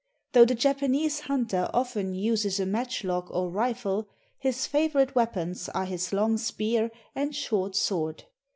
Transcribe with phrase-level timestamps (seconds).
[0.31, 6.11] Though the Japanese hunter often uses a matchlock or rifle, his favorite weapons are his
[6.11, 8.23] long spear and short sword.